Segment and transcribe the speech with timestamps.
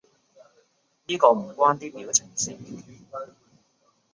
[1.05, 2.57] 呢個唔關啲表情事